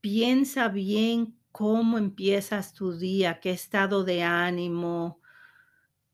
piensa 0.00 0.68
bien 0.68 1.36
cómo 1.52 1.98
empiezas 1.98 2.74
tu 2.74 2.92
día, 2.92 3.40
qué 3.40 3.50
estado 3.50 4.04
de 4.04 4.22
ánimo, 4.22 5.22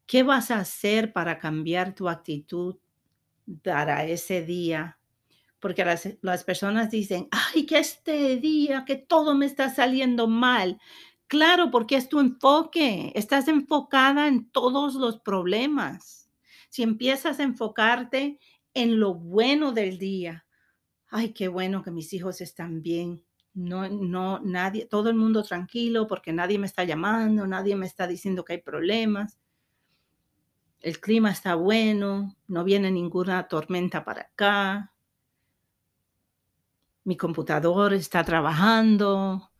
¿Qué 0.09 0.23
vas 0.23 0.51
a 0.51 0.61
hacer 0.61 1.13
para 1.13 1.39
cambiar 1.39 1.95
tu 1.95 2.09
actitud 2.09 2.77
para 3.63 4.07
ese 4.07 4.43
día? 4.43 4.99
Porque 5.61 5.85
las, 5.85 6.09
las 6.23 6.45
personas 6.45 6.91
dicen, 6.91 7.29
ay, 7.31 7.67
que 7.67 7.79
este 7.79 8.39
día, 8.39 8.87
que 8.87 8.97
todo 8.97 9.35
me 9.35 9.45
está 9.45 9.69
saliendo 9.69 10.27
mal. 10.27 10.81
Claro, 11.27 11.71
porque 11.71 11.97
es 11.97 12.09
tu 12.09 12.21
enfoque. 12.21 13.13
Estás 13.17 13.49
enfocada 13.49 14.29
en 14.29 14.51
todos 14.51 14.95
los 14.95 15.21
problemas. 15.21 16.28
Si 16.69 16.83
empiezas 16.83 17.41
a 17.41 17.43
enfocarte 17.43 18.39
en 18.75 19.01
lo 19.01 19.15
bueno 19.15 19.73
del 19.73 19.99
día, 19.99 20.47
ay, 21.09 21.33
qué 21.33 21.49
bueno 21.49 21.83
que 21.83 21.91
mis 21.91 22.13
hijos 22.13 22.41
están 22.41 22.83
bien. 22.83 23.25
No, 23.55 23.89
no, 23.89 24.41
nadie, 24.41 24.87
todo 24.87 25.11
el 25.11 25.17
mundo 25.17 25.43
tranquilo 25.43 26.07
porque 26.07 26.33
nadie 26.33 26.59
me 26.59 26.67
está 26.67 26.85
llamando, 26.85 27.47
nadie 27.47 27.75
me 27.75 27.87
está 27.87 28.07
diciendo 28.07 28.45
que 28.45 28.55
hay 28.55 28.63
problemas. 28.63 29.39
El 30.81 31.01
clima 31.01 31.31
está 31.33 31.57
bueno, 31.57 32.37
no 32.47 32.63
viene 32.63 32.91
ninguna 32.91 33.49
tormenta 33.49 34.05
para 34.05 34.23
acá, 34.23 34.93
mi 37.09 37.17
computador 37.17 37.95
está 37.95 38.23
trabajando, 38.23 39.51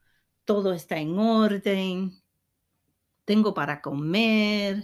todo 0.45 0.75
está 0.75 0.99
en 0.99 1.19
orden, 1.19 2.23
tengo 3.25 3.55
para 3.55 3.81
comer, 3.81 4.83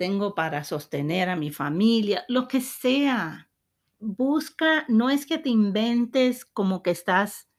tengo 0.00 0.34
para 0.34 0.64
sostener 0.64 1.28
a 1.28 1.36
mi 1.36 1.50
familia, 1.50 2.24
lo 2.26 2.48
que 2.48 2.62
sea. 2.62 3.50
Busca, 3.98 4.86
no 4.88 5.10
es 5.10 5.26
que 5.26 5.36
te 5.36 5.50
inventes 5.50 6.46
como 6.46 6.82
que 6.82 6.90
estás 6.90 7.50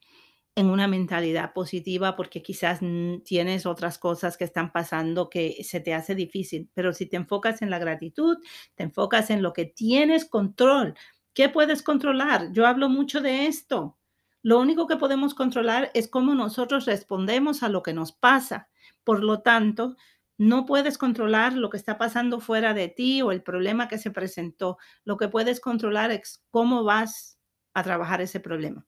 en 0.55 0.71
una 0.71 0.87
mentalidad 0.87 1.53
positiva 1.53 2.15
porque 2.15 2.41
quizás 2.41 2.79
tienes 3.25 3.67
otras 3.67 3.99
cosas 3.99 4.37
que 4.37 4.43
están 4.43 4.71
pasando 4.71 5.29
que 5.29 5.63
se 5.63 5.81
te 5.81 5.93
hace 5.93 6.15
difícil, 6.15 6.67
pero 6.73 6.93
si 6.93 7.05
te 7.05 7.15
enfocas 7.15 7.61
en 7.61 7.69
la 7.69 7.77
gratitud, 7.77 8.39
te 8.73 8.81
enfocas 8.81 9.29
en 9.29 9.43
lo 9.43 9.53
que 9.53 9.65
tienes 9.65 10.25
control, 10.25 10.95
¿qué 11.35 11.47
puedes 11.47 11.83
controlar? 11.83 12.51
Yo 12.53 12.65
hablo 12.65 12.89
mucho 12.89 13.21
de 13.21 13.45
esto. 13.45 13.99
Lo 14.41 14.59
único 14.59 14.87
que 14.87 14.97
podemos 14.97 15.35
controlar 15.35 15.91
es 15.93 16.07
cómo 16.07 16.33
nosotros 16.33 16.85
respondemos 16.85 17.61
a 17.61 17.69
lo 17.69 17.83
que 17.83 17.93
nos 17.93 18.11
pasa. 18.11 18.67
Por 19.03 19.23
lo 19.23 19.41
tanto, 19.41 19.95
no 20.41 20.65
puedes 20.65 20.97
controlar 20.97 21.53
lo 21.53 21.69
que 21.69 21.77
está 21.77 21.99
pasando 21.99 22.39
fuera 22.39 22.73
de 22.73 22.87
ti 22.87 23.21
o 23.21 23.31
el 23.31 23.43
problema 23.43 23.87
que 23.87 23.99
se 23.99 24.09
presentó. 24.09 24.79
Lo 25.03 25.15
que 25.15 25.27
puedes 25.27 25.59
controlar 25.59 26.09
es 26.09 26.43
cómo 26.49 26.83
vas 26.83 27.37
a 27.75 27.83
trabajar 27.83 28.21
ese 28.21 28.39
problema. 28.39 28.87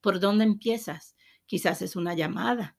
¿Por 0.00 0.20
dónde 0.20 0.44
empiezas? 0.44 1.16
Quizás 1.44 1.82
es 1.82 1.96
una 1.96 2.14
llamada, 2.14 2.76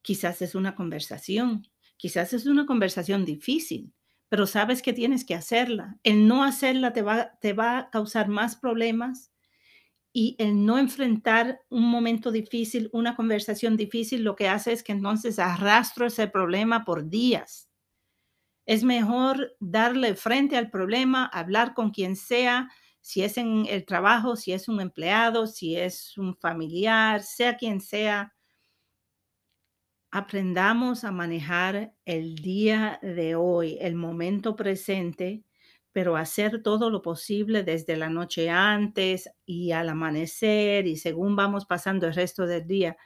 quizás 0.00 0.40
es 0.40 0.54
una 0.54 0.74
conversación, 0.74 1.68
quizás 1.98 2.32
es 2.32 2.46
una 2.46 2.64
conversación 2.64 3.26
difícil, 3.26 3.92
pero 4.30 4.46
sabes 4.46 4.80
que 4.80 4.94
tienes 4.94 5.26
que 5.26 5.34
hacerla. 5.34 5.98
El 6.02 6.26
no 6.26 6.44
hacerla 6.44 6.94
te 6.94 7.02
va, 7.02 7.38
te 7.42 7.52
va 7.52 7.76
a 7.76 7.90
causar 7.90 8.28
más 8.28 8.56
problemas 8.56 9.33
y 10.16 10.36
el 10.38 10.64
no 10.64 10.78
enfrentar 10.78 11.60
un 11.70 11.90
momento 11.90 12.30
difícil, 12.30 12.88
una 12.92 13.16
conversación 13.16 13.76
difícil, 13.76 14.22
lo 14.22 14.36
que 14.36 14.48
hace 14.48 14.72
es 14.72 14.84
que 14.84 14.92
entonces 14.92 15.40
arrastro 15.40 16.06
ese 16.06 16.28
problema 16.28 16.84
por 16.84 17.10
días. 17.10 17.68
Es 18.64 18.84
mejor 18.84 19.56
darle 19.58 20.14
frente 20.14 20.56
al 20.56 20.70
problema, 20.70 21.26
hablar 21.26 21.74
con 21.74 21.90
quien 21.90 22.14
sea, 22.14 22.70
si 23.00 23.22
es 23.24 23.36
en 23.38 23.66
el 23.68 23.84
trabajo, 23.84 24.36
si 24.36 24.52
es 24.52 24.68
un 24.68 24.80
empleado, 24.80 25.48
si 25.48 25.76
es 25.76 26.16
un 26.16 26.36
familiar, 26.36 27.20
sea 27.22 27.56
quien 27.56 27.80
sea, 27.80 28.32
aprendamos 30.12 31.02
a 31.02 31.10
manejar 31.10 31.92
el 32.04 32.36
día 32.36 33.00
de 33.02 33.34
hoy, 33.34 33.78
el 33.80 33.96
momento 33.96 34.54
presente, 34.54 35.42
pero 35.94 36.16
hacer 36.16 36.60
todo 36.60 36.90
lo 36.90 37.02
posible 37.02 37.62
desde 37.62 37.96
la 37.96 38.10
noche 38.10 38.50
antes 38.50 39.30
y 39.46 39.70
al 39.70 39.88
amanecer 39.88 40.88
y 40.88 40.96
según 40.96 41.36
vamos 41.36 41.66
pasando 41.66 42.08
el 42.08 42.14
resto 42.14 42.48
del 42.48 42.66
día, 42.66 42.96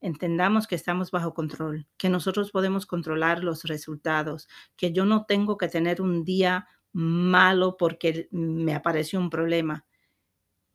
entendamos 0.00 0.68
que 0.68 0.76
estamos 0.76 1.10
bajo 1.10 1.34
control, 1.34 1.88
que 1.96 2.08
nosotros 2.08 2.52
podemos 2.52 2.86
controlar 2.86 3.42
los 3.42 3.64
resultados, 3.64 4.46
que 4.76 4.92
yo 4.92 5.04
no 5.06 5.24
tengo 5.26 5.58
que 5.58 5.66
tener 5.66 6.00
un 6.00 6.22
día 6.24 6.68
malo 6.92 7.76
porque 7.76 8.28
me 8.30 8.76
apareció 8.76 9.18
un 9.18 9.28
problema. 9.28 9.84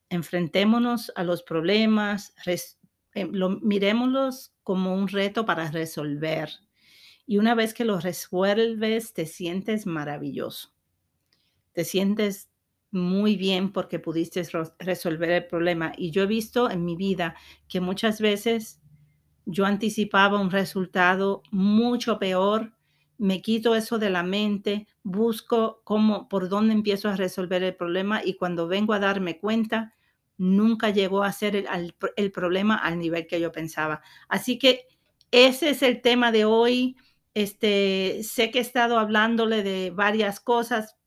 Enfrentémonos 0.10 1.14
a 1.16 1.24
los 1.24 1.42
problemas, 1.42 2.36
eh, 3.14 3.32
miremoslos 3.62 4.54
como 4.62 4.94
un 4.94 5.08
reto 5.08 5.46
para 5.46 5.72
resolver. 5.72 6.50
Y 7.26 7.38
una 7.38 7.56
vez 7.56 7.74
que 7.74 7.86
los 7.86 8.04
resuelves, 8.04 9.14
te 9.14 9.26
sientes 9.26 9.86
maravilloso. 9.86 10.75
Te 11.76 11.86
sientes 11.86 12.50
muy 12.90 13.36
bien 13.36 13.72
porque 13.72 14.00
pudiste 14.00 14.42
resolver 14.80 15.30
el 15.30 15.46
problema. 15.46 15.94
Y 15.96 16.10
yo 16.10 16.24
he 16.24 16.28
visto 16.28 16.72
en 16.72 16.84
mi 16.84 16.96
vida 16.96 17.36
que 17.68 17.80
muchas 17.80 18.20
veces 18.20 18.82
yo 19.46 19.68
anticipaba 19.68 20.42
un 20.42 20.50
resultado 20.50 21.44
mucho 21.52 22.18
peor 22.18 22.76
me 23.18 23.42
quito 23.42 23.76
eso 23.76 23.98
de 23.98 24.10
la 24.10 24.24
mente, 24.24 24.88
busco 25.04 25.82
cómo, 25.84 26.28
por 26.28 26.50
dónde 26.50 26.74
empiezo 26.74 27.10
a 27.10 27.16
resolver 27.16 27.64
el 27.64 27.76
problema 27.76 28.22
y 28.24 28.36
cuando 28.36 28.68
vengo 28.68 28.94
a 28.94 29.00
darme 29.00 29.40
cuenta, 29.40 29.94
nunca 30.38 30.90
llegó 30.90 31.24
a 31.24 31.32
ser 31.32 31.56
el, 31.56 32.32
problema 32.32 32.76
al 32.76 33.00
nivel 33.00 33.26
que 33.28 33.40
yo 33.40 33.52
pensaba. 33.52 34.02
Así 34.28 34.60
que 34.60 34.88
ese 35.32 35.70
es 35.70 35.82
el 35.82 36.02
tema 36.02 36.32
de 36.32 36.46
hoy. 36.46 36.98
Este, 37.34 38.22
sé 38.24 38.52
que 38.52 38.60
he 38.60 38.62
estado 38.62 39.00
hablándole 39.00 39.64
de 39.64 39.92
varias 39.92 40.40
cosas. 40.40 40.98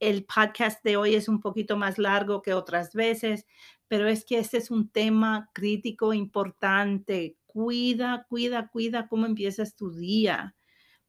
El 0.00 0.24
podcast 0.24 0.82
de 0.84 0.96
hoy 0.96 1.14
es 1.14 1.28
un 1.28 1.40
poquito 1.40 1.76
más 1.76 1.98
largo 1.98 2.42
que 2.42 2.54
otras 2.54 2.92
veces, 2.94 3.46
pero 3.88 4.08
es 4.08 4.24
que 4.24 4.38
este 4.38 4.58
es 4.58 4.70
un 4.70 4.88
tema 4.88 5.50
crítico, 5.52 6.12
importante. 6.12 7.36
Cuida, 7.46 8.26
cuida, 8.28 8.68
cuida 8.68 9.08
cómo 9.08 9.26
empiezas 9.26 9.74
tu 9.74 9.90
día 9.90 10.56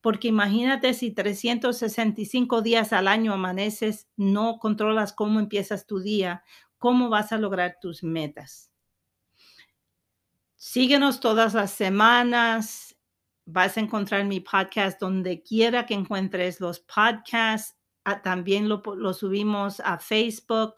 porque 0.01 0.29
imagínate 0.29 0.93
si 0.93 1.11
365 1.11 2.61
días 2.61 2.93
al 2.93 3.07
año 3.07 3.33
amaneces, 3.33 4.07
no 4.15 4.59
controlas 4.59 5.11
cómo 5.11 5.39
empiezas 5.39 5.85
tu 5.85 5.99
día, 5.99 6.43
cómo 6.77 7.09
vas 7.09 7.31
a 7.31 7.37
lograr 7.37 7.77
tus 7.81 8.03
metas. 8.03 8.71
Síguenos 10.55 11.19
todas 11.19 11.53
las 11.53 11.71
semanas. 11.71 12.95
Vas 13.45 13.77
a 13.77 13.79
encontrar 13.79 14.25
mi 14.25 14.39
podcast 14.39 14.99
donde 14.99 15.41
quiera 15.41 15.85
que 15.85 15.93
encuentres 15.93 16.59
los 16.59 16.79
podcasts. 16.79 17.76
También 18.23 18.69
lo, 18.69 19.13
subimos 19.13 19.81
a 19.81 19.99
Facebook 19.99 20.75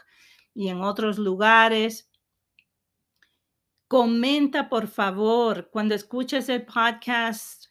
y 0.53 0.69
en 0.69 0.81
otros 0.81 1.19
lugares. 1.19 2.09
Comenta, 3.87 4.67
por 4.67 4.87
favor, 4.87 5.69
cuando 5.71 5.95
escuches 5.95 6.49
el 6.49 6.65
podcast 6.65 7.67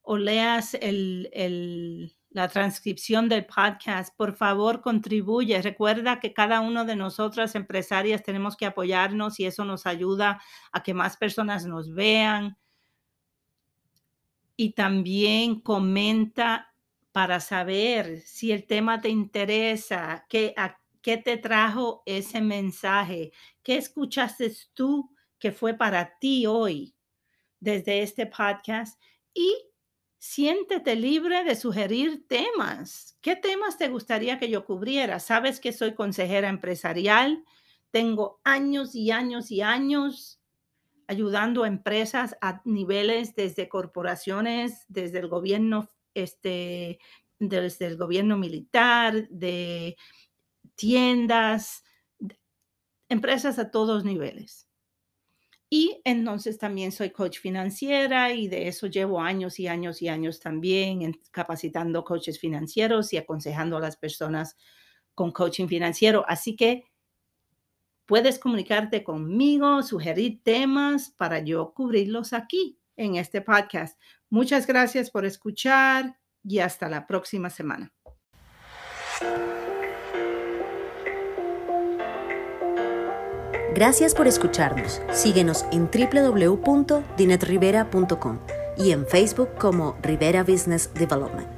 o 0.00 0.16
leas 0.16 0.74
la 2.30 2.48
transcripción 2.48 3.28
del 3.28 3.44
podcast, 3.44 4.14
por 4.16 4.34
favor 4.34 4.80
contribuye. 4.80 5.60
Recuerda 5.60 6.18
que 6.18 6.32
cada 6.32 6.60
uno 6.60 6.86
de 6.86 6.96
nosotras 6.96 7.54
empresarias 7.54 8.22
tenemos 8.22 8.56
que 8.56 8.66
apoyarnos 8.66 9.38
y 9.38 9.44
eso 9.44 9.64
nos 9.64 9.86
ayuda 9.86 10.40
a 10.72 10.82
que 10.82 10.94
más 10.94 11.18
personas 11.18 11.66
nos 11.66 11.92
vean. 11.92 12.56
Y 14.56 14.72
también 14.72 15.60
comenta 15.60 16.74
para 17.12 17.40
saber 17.40 18.20
si 18.20 18.52
el 18.52 18.66
tema 18.66 19.00
te 19.00 19.08
interesa, 19.08 20.26
qué, 20.28 20.54
te 21.02 21.36
trajo 21.38 22.02
ese 22.06 22.40
mensaje, 22.40 23.32
qué 23.62 23.76
escuchaste 23.76 24.54
tú 24.74 25.14
que 25.38 25.52
fue 25.52 25.74
para 25.74 26.18
ti 26.18 26.46
hoy 26.46 26.94
desde 27.60 28.02
este 28.02 28.26
podcast 28.26 29.00
y 29.32 29.56
siéntete 30.18 30.96
libre 30.96 31.44
de 31.44 31.56
sugerir 31.56 32.26
temas. 32.28 33.16
¿Qué 33.20 33.36
temas 33.36 33.78
te 33.78 33.88
gustaría 33.88 34.38
que 34.38 34.50
yo 34.50 34.64
cubriera? 34.64 35.18
Sabes 35.18 35.60
que 35.60 35.72
soy 35.72 35.94
consejera 35.94 36.48
empresarial, 36.48 37.44
tengo 37.90 38.40
años 38.44 38.94
y 38.94 39.10
años 39.10 39.50
y 39.50 39.62
años 39.62 40.40
ayudando 41.06 41.64
a 41.64 41.68
empresas 41.68 42.36
a 42.42 42.60
niveles 42.64 43.34
desde 43.34 43.68
corporaciones, 43.68 44.84
desde 44.88 45.20
el 45.20 45.28
gobierno, 45.28 45.88
este, 46.22 46.98
desde 47.38 47.86
el 47.86 47.96
gobierno 47.96 48.36
militar, 48.36 49.28
de 49.28 49.96
tiendas, 50.74 51.84
empresas 53.08 53.58
a 53.58 53.70
todos 53.70 54.04
niveles. 54.04 54.68
Y 55.70 56.00
entonces 56.04 56.56
también 56.56 56.92
soy 56.92 57.10
coach 57.10 57.40
financiera 57.40 58.32
y 58.32 58.48
de 58.48 58.68
eso 58.68 58.86
llevo 58.86 59.20
años 59.20 59.60
y 59.60 59.66
años 59.66 60.00
y 60.00 60.08
años 60.08 60.40
también 60.40 61.20
capacitando 61.30 62.04
coaches 62.04 62.38
financieros 62.38 63.12
y 63.12 63.18
aconsejando 63.18 63.76
a 63.76 63.80
las 63.80 63.96
personas 63.96 64.56
con 65.14 65.30
coaching 65.30 65.66
financiero. 65.66 66.24
Así 66.26 66.56
que 66.56 66.84
puedes 68.06 68.38
comunicarte 68.38 69.04
conmigo, 69.04 69.82
sugerir 69.82 70.42
temas 70.42 71.10
para 71.10 71.40
yo 71.40 71.74
cubrirlos 71.74 72.32
aquí 72.32 72.78
en 72.98 73.16
este 73.16 73.40
podcast. 73.40 73.98
Muchas 74.28 74.66
gracias 74.66 75.10
por 75.10 75.24
escuchar 75.24 76.18
y 76.44 76.58
hasta 76.58 76.90
la 76.90 77.06
próxima 77.06 77.48
semana. 77.48 77.94
Gracias 83.74 84.14
por 84.14 84.26
escucharnos. 84.26 85.02
Síguenos 85.12 85.66
en 85.70 85.88
www.dinetrivera.com 85.88 88.40
y 88.76 88.90
en 88.92 89.06
Facebook 89.06 89.50
como 89.58 89.96
Rivera 90.02 90.42
Business 90.42 90.92
Development. 90.94 91.57